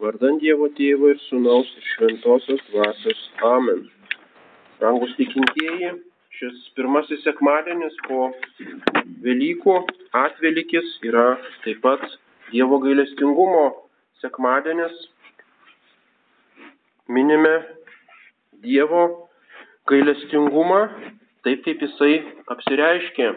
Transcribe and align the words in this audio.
Vardant 0.00 0.40
Dievo 0.40 0.68
Tėvo 0.76 1.10
ir 1.12 1.18
Sūnaus 1.28 1.68
ir 1.76 1.84
Šventosios 1.92 2.62
Dvasios. 2.70 3.18
Amen. 3.44 3.82
Rangus 4.80 5.12
tikintieji, 5.18 5.90
šis 6.38 6.62
pirmasis 6.78 7.20
sekmadienis 7.26 7.98
po 8.08 8.30
Velykų 9.22 9.76
atvelikis 10.22 10.96
yra 11.06 11.26
taip 11.66 11.82
pat 11.84 12.02
Dievo 12.50 12.80
gailestingumo 12.82 13.66
sekmadienis. 14.24 14.96
Minime 17.12 17.54
Dievo 18.64 19.04
gailestingumą 19.92 20.80
taip, 21.44 21.62
kaip 21.66 21.84
jisai 21.84 22.14
apsireiškė 22.54 23.28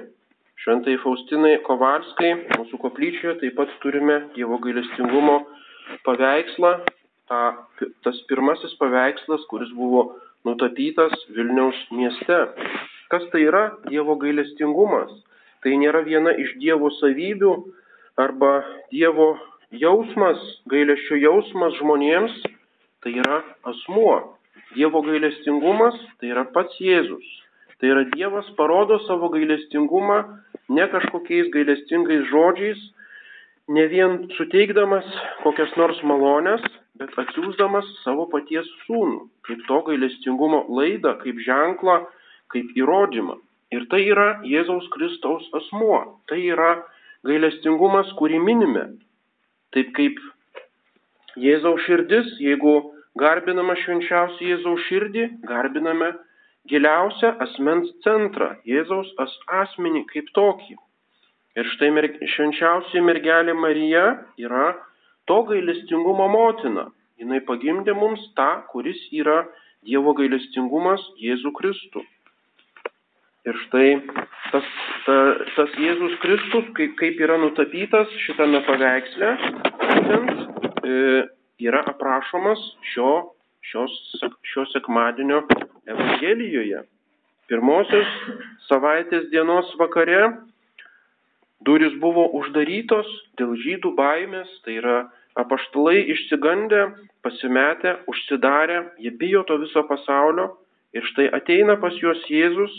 Šventai 0.63 0.95
Faustinai 1.03 1.59
Kovalskai, 1.67 2.31
mūsų 2.55 2.79
koplyčioje 2.81 3.37
taip 3.43 3.59
pat 3.59 3.73
turime 3.83 4.21
Dievo 4.33 4.57
gailestingumo 4.63 5.43
paveikslą, 6.05 6.71
ta, 7.29 7.41
tas 8.05 8.19
pirmasis 8.29 8.75
paveikslas, 8.79 9.45
kuris 9.49 9.71
buvo 9.77 10.07
nutapytas 10.45 11.13
Vilniaus 11.35 11.77
mieste. 11.91 12.39
Kas 13.09 13.25
tai 13.31 13.45
yra 13.49 13.65
Dievo 13.89 14.17
gailestingumas? 14.21 15.11
Tai 15.63 15.73
nėra 15.81 16.03
viena 16.05 16.33
iš 16.37 16.55
Dievo 16.61 16.91
savybių 16.99 17.53
arba 18.21 18.59
Dievo 18.93 19.35
jausmas, 19.73 20.41
gailesčio 20.71 21.17
jausmas 21.21 21.77
žmonėms, 21.79 22.35
tai 23.01 23.17
yra 23.21 23.41
asmuo. 23.71 24.35
Dievo 24.75 25.01
gailestingumas 25.05 25.97
tai 26.19 26.33
yra 26.33 26.45
pats 26.53 26.77
Jėzus. 26.81 27.25
Tai 27.79 27.91
yra 27.91 28.05
Dievas 28.13 28.47
parodo 28.57 28.97
savo 29.05 29.29
gailestingumą 29.33 30.19
ne 30.69 30.85
kažkokiais 30.89 31.51
gailestingais 31.53 32.25
žodžiais, 32.31 32.79
ne 33.67 33.85
vien 33.89 34.17
suteikdamas 34.37 35.05
kokias 35.43 35.71
nors 35.79 36.01
malonės, 36.05 36.63
bet 36.99 37.15
atsiūsdamas 37.21 37.87
savo 38.03 38.27
paties 38.31 38.67
sūnų, 38.85 39.25
kaip 39.47 39.63
to 39.69 39.81
gailestingumo 39.89 40.65
laidą, 40.77 41.15
kaip 41.23 41.41
ženklą, 41.47 42.03
kaip 42.53 42.71
įrodymą. 42.77 43.39
Ir 43.73 43.87
tai 43.91 44.03
yra 44.05 44.27
Jėzaus 44.45 44.85
Kristaus 44.93 45.47
asmuo. 45.57 46.21
Tai 46.29 46.37
yra 46.39 46.75
gailestingumas, 47.25 48.11
kurį 48.19 48.39
minime. 48.39 48.85
Taip 49.75 49.91
kaip 49.97 50.21
Jėzaus 51.41 51.81
širdis, 51.87 52.29
jeigu 52.39 52.77
garbiname 53.19 53.75
švenčiausią 53.81 54.53
Jėzaus 54.53 54.85
širdį, 54.87 55.25
garbiname 55.49 56.13
giliausią 56.69 57.33
asmens 57.43 57.89
centrą, 58.05 58.53
Jėzaus 58.69 59.11
asmenį 59.63 60.05
kaip 60.13 60.31
tokį. 60.37 60.77
Ir 61.55 61.67
štai 61.71 61.91
švenčiausiai 62.33 63.03
mergelė 63.05 63.53
Marija 63.55 64.05
yra 64.41 64.73
to 65.29 65.37
gailestingumo 65.47 66.27
motina. 66.31 66.89
Jis 67.15 67.45
pagimdė 67.47 67.95
mums 67.95 68.23
tą, 68.35 68.49
kuris 68.73 68.99
yra 69.15 69.45
Dievo 69.85 70.15
gailestingumas 70.17 71.03
Jėzų 71.21 71.51
Kristų. 71.55 72.01
Ir 73.45 73.57
štai 73.67 73.89
tas, 74.49 74.69
ta, 75.05 75.15
tas 75.53 75.75
Jėzus 75.77 76.15
Kristus, 76.23 76.65
kaip, 76.77 76.95
kaip 76.97 77.19
yra 77.21 77.37
nutapytas 77.37 78.09
šitame 78.23 78.63
paveiksle, 78.65 79.29
būtent 79.83 80.31
e, 80.89 80.95
yra 81.69 81.83
aprašomas 81.91 82.63
šio, 82.89 83.11
šios, 83.69 83.93
šio 84.49 84.65
sekmadienio 84.71 85.43
Evangelijoje. 85.85 86.81
Pirmosios 87.45 88.17
savaitės 88.65 89.29
dienos 89.29 89.69
vakare 89.77 90.23
Duris 91.65 91.93
buvo 92.01 92.27
uždarytos 92.39 93.07
dėl 93.39 93.55
žydų 93.63 93.93
baimės, 93.97 94.49
tai 94.65 94.77
yra 94.81 94.97
apaštalai 95.39 96.03
išsigandę, 96.13 96.81
pasimetę, 97.25 97.95
užsidarę, 98.11 98.81
jie 99.01 99.11
bijo 99.11 99.43
to 99.49 99.57
viso 99.63 99.83
pasaulio 99.89 100.51
ir 100.95 101.07
štai 101.11 101.29
ateina 101.39 101.75
pas 101.81 101.95
juos 101.99 102.21
Jėzus, 102.31 102.75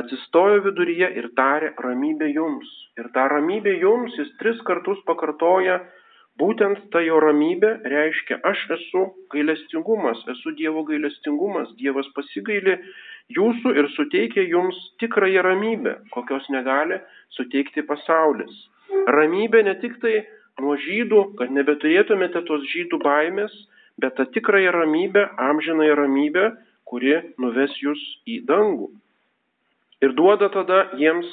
atsistojo 0.00 0.62
viduryje 0.64 1.10
ir 1.20 1.28
tarė 1.38 1.74
ramybė 1.84 2.30
jums. 2.34 2.70
Ir 2.98 3.10
tą 3.14 3.28
ramybę 3.30 3.76
jums 3.82 4.16
jis 4.18 4.32
tris 4.40 4.62
kartus 4.66 4.98
pakartoja, 5.06 5.78
būtent 6.40 6.88
ta 6.94 7.02
jo 7.04 7.20
ramybė 7.22 7.76
reiškia 7.92 8.40
aš 8.50 8.64
esu 8.78 9.04
gailestingumas, 9.34 10.24
esu 10.34 10.54
Dievo 10.58 10.82
gailestingumas, 10.88 11.70
Dievas 11.78 12.10
pasigaili 12.16 12.78
jūsų 13.32 13.74
ir 13.78 13.88
suteikia 13.94 14.44
jums 14.48 14.76
tikrąją 15.00 15.42
ramybę, 15.42 15.94
kokios 16.12 16.48
negali 16.52 17.00
suteikti 17.36 17.82
pasaulis. 17.82 18.52
Ramybė 19.08 19.64
ne 19.64 19.74
tik 19.80 19.96
tai 20.02 20.24
nuo 20.60 20.76
žydų, 20.76 21.36
kad 21.38 21.50
nebeturėtumėte 21.50 22.44
tos 22.48 22.66
žydų 22.72 23.00
baimės, 23.02 23.54
bet 23.98 24.16
tą 24.18 24.26
tikrąją 24.34 24.74
ramybę, 24.74 25.28
amžinąją 25.38 25.94
ramybę, 25.94 26.50
kuri 26.84 27.16
nuves 27.40 27.74
jūs 27.80 28.00
į 28.28 28.42
dangų. 28.48 28.90
Ir 30.04 30.12
duoda 30.12 30.50
tada 30.52 30.90
jiems 31.00 31.28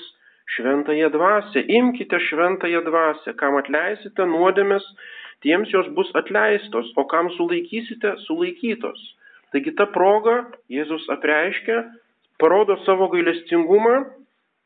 šventąją 0.56 1.10
dvasę. 1.10 1.62
Imkite 1.62 2.20
šventąją 2.20 2.82
dvasę, 2.88 3.34
kam 3.40 3.58
atleisite 3.60 4.26
nuodėmės, 4.26 4.86
tiems 5.44 5.72
jos 5.74 5.90
bus 5.98 6.12
atleistos, 6.16 6.92
o 6.96 7.06
kam 7.06 7.32
sulaikysite, 7.38 8.16
sulaikytos. 8.28 9.02
Taigi 9.52 9.74
ta 9.76 9.88
proga 9.92 10.38
Jėzus 10.72 11.08
apreiškia, 11.12 11.84
parodo 12.40 12.78
savo 12.86 13.10
gailestingumą, 13.12 13.96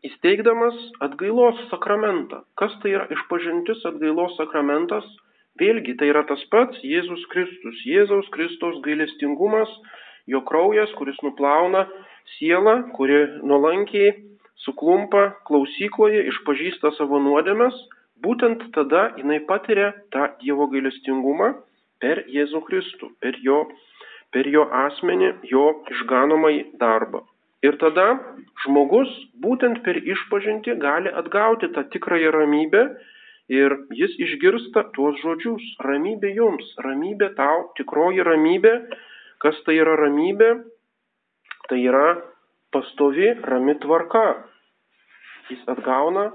įsteigdamas 0.05 0.77
atgailos 1.05 1.61
sakramentą. 1.71 2.43
Kas 2.59 2.75
tai 2.83 2.93
yra 2.93 3.07
išpažintis 3.15 3.81
atgailos 3.89 4.35
sakramentas? 4.37 5.07
Vėlgi 5.59 5.95
tai 5.99 6.11
yra 6.11 6.25
tas 6.29 6.41
pats 6.51 6.81
Jėzus 6.83 7.23
Kristus, 7.31 7.81
Jėzaus 7.87 8.27
Kristos 8.35 8.81
gailestingumas, 8.85 9.71
jo 10.27 10.41
kraujas, 10.45 10.91
kuris 10.99 11.17
nuplauna 11.23 11.85
sielą, 12.35 12.75
kuri 12.97 13.21
nuolankiai 13.41 14.11
suklumpa 14.65 15.29
klausykloje, 15.47 16.25
išpažįsta 16.31 16.91
savo 16.97 17.21
nuodėmes, 17.23 17.75
būtent 18.21 18.67
tada 18.75 19.09
jinai 19.19 19.39
patiria 19.47 19.93
tą 20.13 20.29
Dievo 20.43 20.67
gailestingumą 20.73 21.53
per 22.03 22.25
Jėzų 22.31 22.61
Kristų, 22.67 23.11
per 23.23 23.39
jo 23.41 23.63
per 24.35 24.49
jo 24.51 24.65
asmenį, 24.83 25.31
jo 25.47 25.65
išganomai 25.95 26.55
darbą. 26.81 27.23
Ir 27.63 27.77
tada 27.81 28.07
žmogus 28.65 29.09
būtent 29.41 29.79
per 29.85 29.97
išpažinti 30.03 30.75
gali 30.81 31.13
atgauti 31.21 31.69
tą 31.75 31.85
tikrąją 31.93 32.33
ramybę 32.35 32.81
ir 33.55 33.77
jis 33.95 34.17
išgirsta 34.25 34.83
tuos 34.97 35.15
žodžius- 35.23 35.63
ramybė 35.87 36.33
jums, 36.35 36.67
ramybė 36.85 37.31
tau, 37.39 37.71
tikroji 37.79 38.25
ramybė. 38.27 38.73
Kas 39.39 39.55
tai 39.65 39.77
yra 39.79 39.95
ramybė? 40.03 40.51
Tai 41.69 41.79
yra 41.79 42.21
pastovi 42.75 43.31
rami 43.49 43.75
tvarka. 43.79 44.25
Jis 45.49 45.63
atgauna 45.73 46.25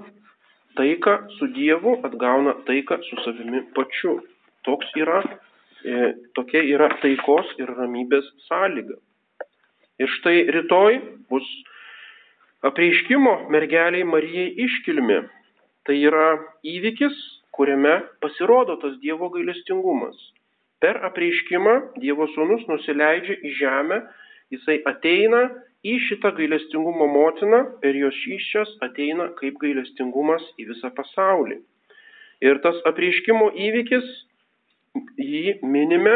taiką 0.75 1.15
su 1.37 1.47
Dievu, 1.53 1.99
atgauna 2.07 2.55
taiką 2.65 2.97
su 3.07 3.15
savimi 3.23 3.61
pačiu. 3.75 4.19
Toks 4.65 4.91
yra 4.95 5.21
tokia 6.37 6.61
yra 6.75 6.89
taikos 7.01 7.49
ir 7.59 7.71
ramybės 7.77 8.27
sąlyga. 8.47 8.97
Ir 10.01 10.09
štai 10.17 10.45
rytoj 10.53 10.99
bus 11.29 11.47
apreiškimo 12.65 13.33
mergeliai 13.53 14.05
Marijai 14.05 14.51
iškilmi. 14.65 15.19
Tai 15.85 15.95
yra 15.97 16.27
įvykis, 16.65 17.15
kuriame 17.51 17.97
pasirodo 18.21 18.77
tas 18.81 18.97
Dievo 19.01 19.31
gailestingumas. 19.33 20.15
Per 20.81 20.97
apreiškimą 21.09 21.75
Dievo 22.01 22.27
sūnus 22.33 22.67
nusileidžia 22.69 23.37
į 23.41 23.53
žemę, 23.57 23.99
jisai 24.53 24.79
ateina 24.89 25.43
į 25.85 25.97
šitą 26.07 26.31
gailestingumo 26.37 27.07
motiną 27.09 27.61
ir 27.85 27.97
jos 28.03 28.17
iščias 28.37 28.73
ateina 28.85 29.31
kaip 29.39 29.57
gailestingumas 29.61 30.45
į 30.61 30.69
visą 30.71 30.93
pasaulį. 30.97 31.57
Ir 32.41 32.61
tas 32.65 32.77
apreiškimo 32.89 33.51
įvykis 33.67 34.05
jį 34.95 35.59
minime 35.63 36.15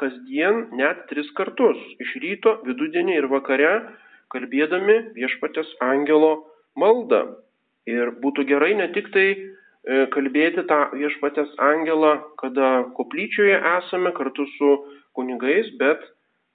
kasdien 0.00 0.66
net 0.76 1.06
tris 1.10 1.28
kartus- 1.38 1.78
iš 2.04 2.16
ryto, 2.22 2.58
vidudienį 2.66 3.16
ir 3.20 3.26
vakare, 3.32 3.72
kalbėdami 4.32 5.14
viešpatės 5.16 5.68
angelo 5.80 6.46
maldą. 6.76 7.36
Ir 7.86 8.10
būtų 8.22 8.46
gerai 8.50 8.74
ne 8.74 8.88
tik 8.92 9.12
tai 9.14 9.28
e, 9.36 10.06
kalbėti 10.10 10.66
tą 10.66 10.90
viešpatės 10.92 11.54
angelą, 11.62 12.18
kada 12.42 12.90
koplyčioje 12.98 13.56
esame 13.78 14.12
kartu 14.12 14.46
su 14.56 14.70
kunigais, 15.14 15.70
bet 15.78 16.02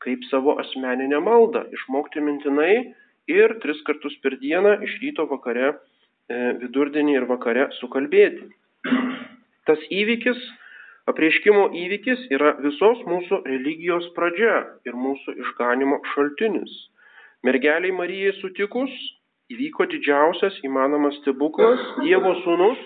kaip 0.03 0.24
savo 0.29 0.57
asmeninę 0.59 1.21
maldą, 1.24 1.63
išmokti 1.71 2.19
mintinai 2.19 2.94
ir 3.27 3.56
tris 3.63 3.79
kartus 3.88 4.17
per 4.21 4.35
dieną 4.41 4.81
iš 4.83 5.00
ryto 5.01 5.25
vakare, 5.29 5.77
e, 6.27 6.35
vidurdienį 6.62 7.15
ir 7.15 7.25
vakare 7.31 7.69
sukalbėti. 7.79 8.51
Tas 9.65 9.79
įvykis 9.89 10.41
Apreiškimo 11.09 11.71
įvykis 11.74 12.27
yra 12.36 12.53
visos 12.62 13.00
mūsų 13.09 13.42
religijos 13.48 14.06
pradžia 14.18 14.57
ir 14.86 14.94
mūsų 14.94 15.33
išganimo 15.42 15.98
šaltinis. 16.13 16.74
Mergeliai 17.48 17.94
Marijai 17.98 18.36
sutikus 18.38 18.94
įvyko 19.50 19.88
didžiausias 19.89 20.59
įmanomas 20.68 21.18
stebuklas- 21.21 21.81
Dievo 22.06 22.36
sūnus, 22.44 22.77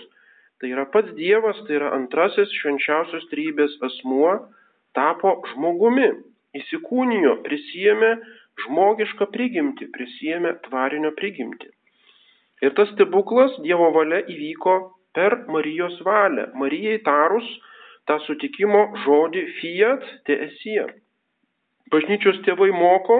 tai 0.59 0.71
yra 0.71 0.85
pats 0.94 1.12
Dievas, 1.19 1.59
tai 1.67 1.75
yra 1.79 1.91
antrasis 1.97 2.56
švenčiausios 2.62 3.27
trybės 3.33 3.75
asmuo, 3.89 4.31
tapo 4.95 5.35
žmogumi, 5.51 6.07
įsikūnijo, 6.56 7.35
prisijėmė 7.44 8.12
žmogišką 8.63 9.27
prigimtį, 9.35 9.91
prisijėmė 9.91 10.56
tvarinio 10.69 11.12
prigimtį. 11.19 11.67
Ir 12.63 12.71
tas 12.79 12.89
stebuklas 12.95 13.59
Dievo 13.67 13.91
valia 13.91 14.23
įvyko 14.23 14.75
per 15.15 15.41
Marijos 15.51 16.00
valią. 16.07 16.47
Marijai 16.56 17.01
tarus 17.03 17.47
tą 18.09 18.19
sutikimo 18.25 18.83
žodį 19.05 19.43
fiat 19.59 20.05
te 20.27 20.37
esie. 20.47 20.85
Bažnyčios 21.93 22.41
tėvai 22.45 22.71
moko, 22.73 23.17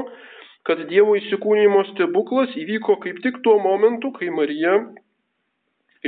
kad 0.66 0.82
Dievo 0.90 1.16
įsikūnymo 1.20 1.84
stebuklas 1.92 2.54
įvyko 2.58 2.98
kaip 3.04 3.22
tik 3.26 3.42
tuo 3.46 3.58
momentu, 3.62 4.12
kai 4.18 4.32
Marija 4.34 4.80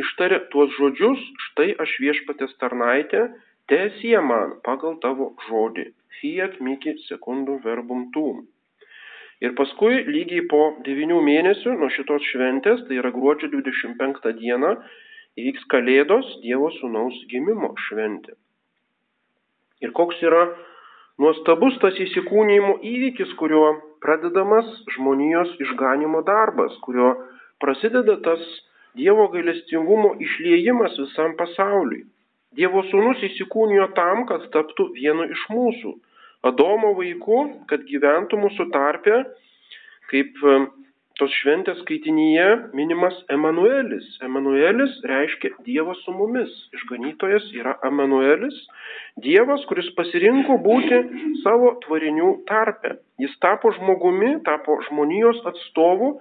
ištarė 0.02 0.40
tuos 0.54 0.74
žodžius, 0.78 1.22
štai 1.50 1.70
aš 1.84 1.94
viešpatės 2.04 2.54
tarnaitė, 2.62 3.28
tesie 3.70 4.18
man 4.32 4.58
pagal 4.66 4.98
tavo 5.06 5.32
žodį. 5.48 5.90
Fiat 6.18 6.58
miki 6.66 6.96
sekundų 7.06 7.60
verbum 7.66 8.08
tum. 8.14 8.46
Ir 9.46 9.54
paskui 9.58 10.02
lygiai 10.10 10.48
po 10.50 10.62
devinių 10.86 11.20
mėnesių 11.26 11.76
nuo 11.78 11.92
šitos 11.94 12.26
šventės, 12.32 12.82
tai 12.88 12.98
yra 12.98 13.14
gruodžio 13.14 13.52
25 13.54 14.34
dieną, 14.40 14.74
įvyks 15.38 15.70
Kalėdos 15.74 16.32
Dievo 16.42 16.72
Sūnaus 16.80 17.22
gimimo 17.30 17.76
šventė. 17.86 18.34
Ir 19.86 19.94
koks 19.98 20.22
yra 20.26 20.44
nuostabus 21.22 21.78
tas 21.82 21.98
įsikūnymo 22.06 22.78
įvykis, 22.92 23.34
kuriuo 23.40 23.70
pradedamas 24.04 24.70
žmonijos 24.96 25.54
išganimo 25.66 26.24
darbas, 26.28 26.78
kuriuo 26.86 27.14
prasideda 27.62 28.18
tas 28.26 28.46
Dievo 28.98 29.28
gailestingumo 29.30 30.16
išliejimas 30.26 30.96
visam 30.98 31.36
pasauliui. 31.38 32.00
Dievo 32.58 32.82
sūnus 32.88 33.22
įsikūnijo 33.28 33.92
tam, 33.94 34.24
kad 34.26 34.48
taptų 34.56 34.88
vienu 34.96 35.28
iš 35.36 35.44
mūsų 35.54 35.92
Adomo 36.48 36.96
vaiku, 36.98 37.44
kad 37.70 37.84
gyventų 37.86 38.40
mūsų 38.42 38.66
tarpe, 38.74 39.20
kaip 40.10 40.42
tos 41.20 41.34
šventės 41.42 41.80
skaitinyje 41.82 42.48
minimas 42.78 43.16
Emanuelis. 43.34 44.06
Emanuelis 44.26 44.96
reiškia 45.10 45.54
Dievas 45.66 46.00
su 46.06 46.14
mumis. 46.14 46.54
Išganytojas 46.78 47.48
yra 47.58 47.76
Emanuelis, 47.90 48.58
Dievas, 49.26 49.66
kuris 49.70 49.90
pasirinko 49.98 50.60
būti 50.66 51.02
savo 51.44 51.74
tvarinių 51.86 52.32
tarpe. 52.50 52.98
Jis 53.22 53.34
tapo 53.44 53.74
žmogumi, 53.80 54.36
tapo 54.46 54.78
žmonijos 54.90 55.42
atstovu, 55.50 56.18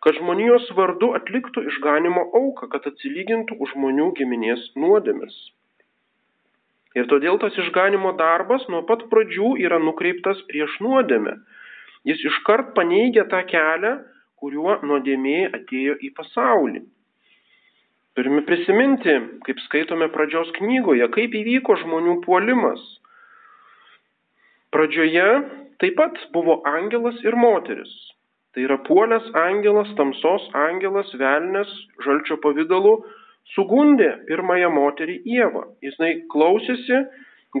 kad 0.00 0.16
žmonijos 0.16 0.70
vardu 0.76 1.12
atliktų 1.18 1.66
išganimo 1.68 2.26
auką, 2.40 2.70
kad 2.72 2.88
atsilygintų 2.88 3.60
už 3.60 3.74
žmonių 3.76 4.12
giminės 4.16 4.70
nuodėmis. 4.80 5.36
Ir 6.96 7.06
todėl 7.10 7.36
tas 7.38 7.54
išganimo 7.60 8.16
darbas 8.18 8.64
nuo 8.72 8.80
pat 8.88 9.04
pradžių 9.12 9.52
yra 9.62 9.78
nukreiptas 9.82 10.40
prieš 10.48 10.80
nuodėmę. 10.82 11.36
Jis 12.08 12.24
iškart 12.30 12.72
paneigia 12.74 13.26
tą 13.30 13.44
kelią, 13.46 13.92
kuriuo 14.40 14.78
nuodėmė 14.86 15.38
atėjo 15.58 15.98
į 16.00 16.10
pasaulį. 16.16 16.82
Turime 18.18 18.42
prisiminti, 18.48 19.12
kaip 19.46 19.60
skaitome 19.66 20.10
pradžios 20.12 20.50
knygoje, 20.56 21.06
kaip 21.14 21.36
įvyko 21.40 21.76
žmonių 21.84 22.16
puolimas. 22.24 22.82
Pradžioje 24.74 25.28
taip 25.82 25.96
pat 25.98 26.18
buvo 26.34 26.60
angelas 26.68 27.20
ir 27.24 27.36
moteris. 27.38 27.92
Tai 28.50 28.64
yra 28.66 28.80
puolęs 28.82 29.28
angelas, 29.38 29.90
tamsos 29.98 30.48
angelas, 30.58 31.10
velnės, 31.14 31.70
žalčio 32.02 32.40
pavydalu 32.42 32.96
sugundė 33.54 34.10
pirmąją 34.26 34.70
moterį 34.74 35.20
Ievą. 35.36 35.68
Jisai 35.86 36.16
klausėsi 36.32 37.04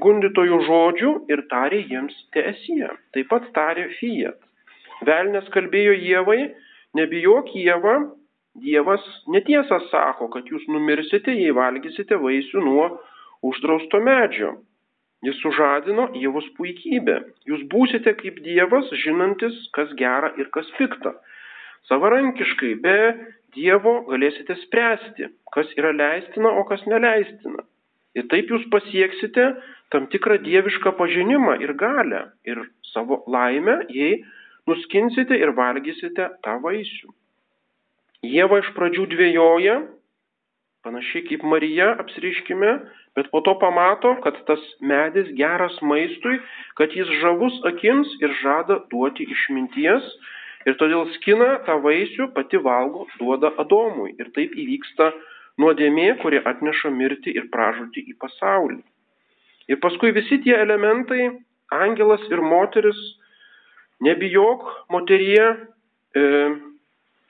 gundytojų 0.02 0.58
žodžių 0.66 1.12
ir 1.30 1.44
tarė 1.50 1.84
jiems 1.86 2.16
teesie. 2.34 2.90
Taip 3.14 3.30
pat 3.30 3.46
tarė 3.54 3.86
fiat. 4.00 4.38
Velnes 5.06 5.46
kalbėjo 5.54 5.94
Ievai, 5.96 6.40
nebijok 6.98 7.54
Ieva, 7.56 7.98
Dievas 8.60 9.04
netiesą 9.30 9.78
sako, 9.90 10.26
kad 10.34 10.48
jūs 10.50 10.64
numirsite, 10.68 11.30
jei 11.30 11.52
valgysite 11.54 12.18
vaisių 12.18 12.64
nuo 12.66 12.86
uždrausto 13.46 14.00
medžio. 14.02 14.56
Jis 15.22 15.36
sužadino 15.42 16.08
Dievos 16.16 16.48
puikybę. 16.56 17.20
Jūs 17.46 17.62
būsite 17.70 18.14
kaip 18.18 18.40
Dievas, 18.42 18.88
žinantis, 19.04 19.54
kas 19.76 19.92
gera 20.00 20.32
ir 20.40 20.48
kas 20.54 20.66
pikta. 20.78 21.14
Savarankiškai, 21.88 22.72
be 22.82 22.96
Dievo 23.54 24.00
galėsite 24.08 24.56
spręsti, 24.64 25.30
kas 25.54 25.70
yra 25.78 25.92
leistina, 25.94 26.50
o 26.50 26.66
kas 26.66 26.82
neleistina. 26.90 27.64
Ir 28.18 28.26
taip 28.30 28.50
jūs 28.50 28.66
pasieksite 28.70 29.46
tam 29.94 30.06
tikrą 30.10 30.40
dievišką 30.42 30.92
pažinimą 30.98 31.56
ir 31.62 31.74
galę 31.78 32.24
ir 32.46 32.62
savo 32.92 33.22
laimę, 33.30 33.80
jei 33.94 34.22
nuskinsite 34.68 35.38
ir 35.38 35.54
valgysite 35.56 36.28
tą 36.44 36.58
vaisių. 36.64 37.12
Jėva 38.26 38.60
iš 38.60 38.72
pradžių 38.76 39.06
dvėjoja, 39.14 39.76
panašiai 40.84 41.24
kaip 41.28 41.46
Marija 41.48 41.94
apsiriškime, 42.02 42.74
bet 43.16 43.30
po 43.32 43.40
to 43.46 43.54
pamato, 43.62 44.16
kad 44.24 44.36
tas 44.48 44.60
medis 44.80 45.30
geras 45.38 45.78
maistui, 45.80 46.36
kad 46.76 46.92
jis 46.96 47.08
žavus 47.22 47.56
akims 47.72 48.12
ir 48.20 48.36
žada 48.42 48.82
duoti 48.92 49.24
išminties 49.24 50.12
Ir 50.68 50.76
todėl 50.76 51.06
skina 51.16 51.54
tą 51.64 51.78
vaisių 51.80 52.28
pati 52.36 52.58
valgo, 52.60 53.06
duoda 53.16 53.52
Adomui. 53.62 54.12
Ir 54.20 54.28
taip 54.36 54.52
įvyksta 54.60 55.08
nuodėmė, 55.60 56.10
kuri 56.20 56.42
atneša 56.50 56.92
mirtį 56.92 57.32
ir 57.38 57.48
pražūtį 57.54 58.04
į 58.12 58.16
pasaulį. 58.20 58.82
Ir 59.72 59.80
paskui 59.80 60.12
visi 60.12 60.40
tie 60.44 60.56
elementai, 60.60 61.30
angelas 61.72 62.22
ir 62.28 62.42
moteris, 62.44 63.00
nebijok, 64.04 64.66
moterie, 64.92 65.44
e, 66.16 66.24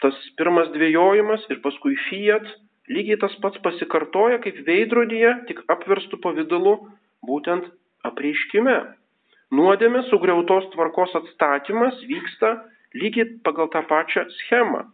tas 0.02 0.17
pirmas 0.38 0.70
dvėjojimas 0.75 1.44
ir 1.50 1.61
paskui 1.64 1.96
fiat, 2.08 2.46
lygiai 2.90 3.19
tas 3.20 3.34
pats 3.43 3.61
pasikartoja 3.64 4.40
kaip 4.44 4.62
veidrodyje, 4.67 5.34
tik 5.50 5.62
apverstų 5.72 6.20
pavydalu 6.25 6.76
būtent 7.26 7.69
apreiškime. 8.06 8.78
Nuodėmė 9.55 10.05
sugriautos 10.08 10.69
tvarkos 10.75 11.14
atstatymas 11.19 11.99
vyksta 12.06 12.55
lygiai 12.94 13.26
pagal 13.44 13.70
tą 13.75 13.82
pačią 13.90 14.26
schemą. 14.38 14.87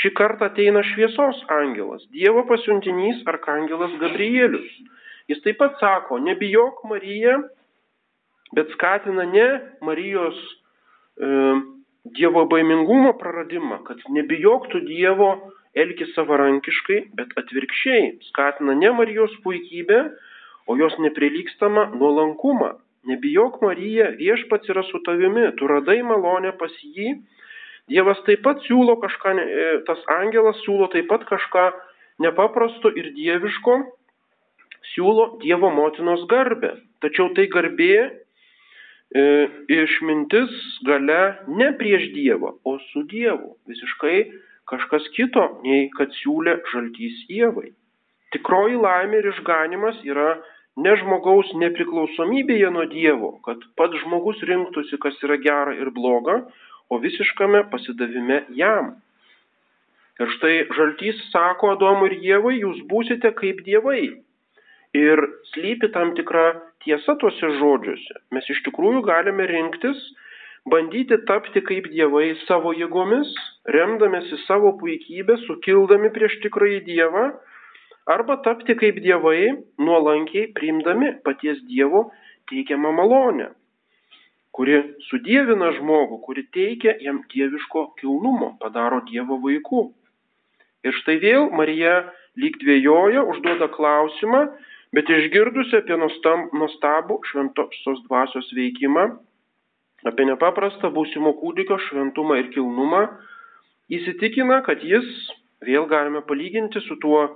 Šį 0.00 0.12
kartą 0.18 0.48
ateina 0.50 0.82
šviesos 0.86 1.42
angelas, 1.50 2.02
Dievo 2.14 2.44
pasiuntinys 2.48 3.24
arkangelas 3.30 3.94
Gabrielius. 4.02 4.70
Jis 5.30 5.42
taip 5.44 5.58
pat 5.60 5.76
sako, 5.82 6.18
nebijok 6.22 6.84
Marija, 6.90 7.36
bet 8.54 8.70
skatina 8.74 9.26
ne 9.30 9.48
Marijos 9.86 10.38
Dievo 12.16 12.44
baimingumo 12.48 13.12
praradimą, 13.20 13.82
kad 13.84 13.98
nebijok 14.08 14.68
tu 14.72 14.80
Dievo 14.84 15.30
elgis 15.76 16.14
savarankiškai, 16.16 17.00
bet 17.14 17.34
atvirkščiai 17.38 18.06
skatina 18.30 18.74
ne 18.74 18.92
Marijos 18.96 19.34
puikybę, 19.44 20.00
o 20.66 20.76
jos 20.78 20.96
neprilykstamą 21.02 21.90
nuolankumą. 21.98 22.72
Nebijok 23.10 23.60
Marija, 23.64 24.10
viešpats 24.18 24.68
yra 24.72 24.82
su 24.88 25.00
tavimi, 25.06 25.46
tu 25.56 25.68
radai 25.70 26.00
malonę 26.04 26.52
pas 26.58 26.72
jį 26.82 27.14
Dievas 27.90 28.20
taip 28.22 28.44
pat 28.44 28.60
siūlo 28.68 28.94
kažką, 29.02 29.32
e, 29.42 29.70
tas 29.88 30.02
angelas 30.14 30.60
siūlo 30.62 30.86
taip 30.92 31.08
pat 31.10 31.24
kažką 31.26 31.64
nepaprasto 32.22 32.92
ir 32.94 33.10
dieviško, 33.16 33.78
siūlo 34.92 35.24
Dievo 35.42 35.72
motinos 35.74 36.22
garbę. 36.30 36.76
Tačiau 37.02 37.32
tai 37.34 37.48
garbė 37.50 37.96
e, 37.98 38.10
išmintis 39.10 40.52
gale 40.86 41.20
ne 41.48 41.72
prieš 41.78 42.12
Dievą, 42.14 42.54
o 42.64 42.78
su 42.78 43.02
Dievu. 43.02 43.56
Visiškai 43.66 44.30
kažkas 44.70 45.08
kito, 45.16 45.60
nei 45.64 45.90
kad 45.96 46.14
siūlė 46.20 46.60
žaltys 46.70 47.26
Dievai. 47.28 47.72
Tikroji 48.30 48.78
laimė 48.78 49.18
ir 49.18 49.32
išganimas 49.32 49.98
yra 50.06 50.38
ne 50.78 50.94
žmogaus 50.96 51.50
nepriklausomybėje 51.58 52.70
nuo 52.70 52.86
Dievo, 52.86 53.32
kad 53.42 53.58
pats 53.76 53.98
žmogus 54.04 54.38
rinktųsi, 54.46 54.98
kas 55.02 55.18
yra 55.26 55.40
gera 55.42 55.74
ir 55.74 55.90
bloga, 55.90 56.44
o 56.90 56.98
visiškame 57.02 57.64
pasidavime 57.70 58.44
jam. 58.54 58.94
Ir 60.20 60.30
štai 60.36 60.56
žaltys 60.76 61.18
sako 61.32 61.74
Adomui 61.74 62.12
ir 62.12 62.18
Dievai, 62.22 62.58
jūs 62.60 62.82
būsite 62.86 63.32
kaip 63.34 63.64
dievai. 63.66 64.20
Ir 64.96 65.20
slypi 65.52 65.90
tam 65.94 66.14
tikra 66.18 66.46
tiesa 66.84 67.14
tuose 67.20 67.52
žodžiuose. 67.60 68.16
Mes 68.34 68.48
iš 68.50 68.62
tikrųjų 68.66 69.04
galime 69.06 69.46
rinktis, 69.46 70.00
bandyti 70.70 71.20
tapti 71.28 71.62
kaip 71.62 71.86
dievai 71.92 72.32
savo 72.46 72.72
jėgomis, 72.74 73.30
remdamėsi 73.76 74.40
savo 74.46 74.74
puikybę, 74.80 75.38
sukildami 75.46 76.10
prieš 76.16 76.40
tikrąjį 76.42 76.82
dievą, 76.88 77.28
arba 78.10 78.40
tapti 78.42 78.74
kaip 78.74 78.98
dievai, 79.04 79.54
nuolankiai 79.78 80.50
priimdami 80.58 81.14
paties 81.22 81.62
dievo 81.70 82.08
teikiamą 82.50 82.90
malonę 82.98 83.52
kuri 84.56 84.76
sudievina 85.08 85.70
žmogų, 85.78 86.18
kuri 86.26 86.44
teikia 86.54 86.96
jam 87.04 87.22
dieviško 87.32 87.86
kilnumo, 88.00 88.54
padaro 88.62 89.00
Dievo 89.08 89.38
vaikų. 89.44 89.86
Ir 90.84 90.96
štai 91.02 91.18
vėl 91.22 91.50
Marija 91.54 91.94
lyg 92.40 92.56
dvėjoja, 92.62 93.22
užduoda 93.30 93.70
klausimą, 93.72 94.46
Bet 94.96 95.06
išgirdusi 95.06 95.76
apie 95.78 95.96
nuostabų 96.00 97.20
šventosios 97.30 98.00
dvasios 98.08 98.48
veikimą, 98.56 99.04
apie 100.10 100.24
nepaprastą 100.26 100.90
būsimo 100.94 101.36
kūdikio 101.38 101.76
šventumą 101.86 102.40
ir 102.40 102.48
kilnumą, 102.54 103.04
įsitikina, 103.92 104.64
kad 104.66 104.82
jis, 104.82 105.06
vėl 105.62 105.86
galime 105.90 106.24
palyginti 106.26 106.82
su 106.82 106.96
tuo 107.04 107.20
e, 107.22 107.30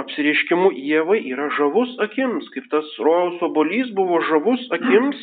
apsireiškimu 0.00 0.72
Jėvai, 0.74 1.20
yra 1.30 1.46
žavus 1.54 1.92
akims, 2.02 2.48
kaip 2.54 2.66
tas 2.72 2.90
rojaus 3.06 3.38
obolys 3.46 3.92
buvo 3.94 4.18
žavus 4.26 4.64
akims, 4.74 5.20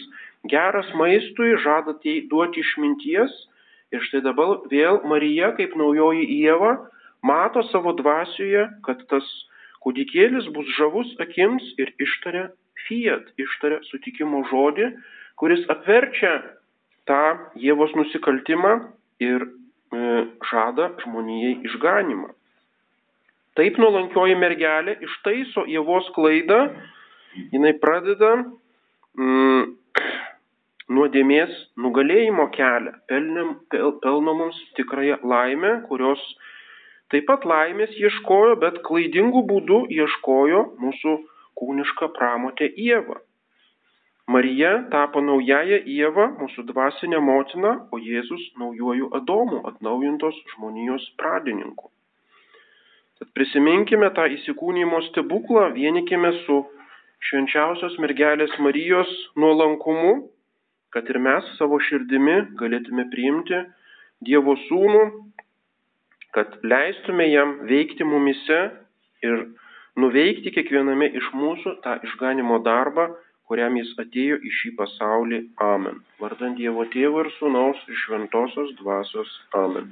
geras 0.48 0.88
maistui, 0.96 1.58
žada 1.66 1.98
duoti 2.32 2.64
išminties. 2.64 3.36
Ir 3.94 4.02
štai 4.08 4.24
dabar 4.24 4.64
vėl 4.72 5.02
Marija, 5.08 5.52
kaip 5.60 5.76
naujoji 5.76 6.30
Jėva, 6.32 6.78
mato 7.24 7.64
savo 7.74 7.92
dvasioje, 8.00 8.70
kad 8.88 9.04
tas 9.12 9.28
kūdikėlis 9.86 10.50
bus 10.56 10.70
žavus 10.80 11.12
akims 11.22 11.66
ir 11.82 11.92
ištaria 12.02 12.50
fiat, 12.88 13.28
ištaria 13.38 13.82
sutikimo 13.90 14.44
žodį, 14.50 14.90
kuris 15.40 15.62
apverčia 15.72 16.40
tą 17.10 17.22
Jėvos 17.62 17.94
nusikaltimą 17.98 18.74
ir 19.24 19.46
e, 19.46 20.26
žada 20.50 20.90
žmonijai 21.04 21.60
išganimą. 21.70 22.32
Taip 23.56 23.78
nuolankioji 23.80 24.36
mergelė 24.36 24.98
ištaiso 25.06 25.64
Jėvos 25.72 26.10
klaidą, 26.18 26.60
jinai 27.54 27.72
pradeda 27.80 28.34
mm, 29.16 29.70
nuodėmės 30.92 31.54
nugalėjimo 31.80 32.50
kelią, 32.56 32.98
pelno 33.08 34.36
mums 34.42 34.60
tikrąją 34.80 35.22
laimę, 35.24 35.72
kurios 35.88 36.22
taip 37.14 37.28
pat 37.30 37.46
laimės 37.46 37.94
ieškojo, 38.00 38.58
bet 38.64 38.82
klaidingų 38.88 39.46
būdų 39.52 39.80
ieškojo 40.00 40.62
mūsų 40.82 41.16
kūniška 41.60 42.12
pramotė 42.18 42.70
Ieva. 42.88 43.22
Marija 44.28 44.72
tapo 44.90 45.22
naująją 45.22 45.78
Ievą, 45.86 46.24
mūsų 46.40 46.66
dvasinę 46.72 47.20
motiną, 47.22 47.74
o 47.94 48.00
Jėzus 48.02 48.46
naujojų 48.58 49.12
Adomų, 49.20 49.60
atnaujintos 49.70 50.40
žmonijos 50.56 51.06
pradininku. 51.22 51.92
Tad 53.20 53.30
prisiminkime 53.38 54.10
tą 54.18 54.26
įsikūnymo 54.38 55.04
stebuklą, 55.12 55.68
vienikime 55.78 56.34
su 56.42 56.64
švenčiausios 57.30 58.00
mergelės 58.02 58.58
Marijos 58.66 59.12
nuolankumu, 59.38 60.16
kad 60.90 61.08
ir 61.14 61.22
mes 61.22 61.54
savo 61.60 61.78
širdimi 61.88 62.42
galėtume 62.58 63.06
priimti 63.14 63.62
Dievo 64.26 64.58
sūnų, 64.66 65.06
kad 66.36 66.58
leistume 66.64 67.28
jam 67.32 67.56
veikti 67.70 68.08
mumise 68.08 68.60
ir 69.24 69.46
nuveikti 70.02 70.52
kiekviename 70.56 71.08
iš 71.20 71.30
mūsų 71.40 71.78
tą 71.86 71.96
išganimo 72.08 72.60
darbą, 72.66 73.08
kuriam 73.48 73.78
jis 73.80 73.94
atėjo 74.02 74.42
į 74.44 74.52
šį 74.60 74.74
pasaulį. 74.80 75.42
Amen. 75.64 76.02
Vardant 76.20 76.60
Dievo 76.60 76.88
Tėvo 76.96 77.24
ir 77.26 77.32
Sūnaus 77.40 77.82
ir 77.88 78.04
Šventosios 78.04 78.76
Dvasios. 78.82 79.32
Amen. 79.62 79.92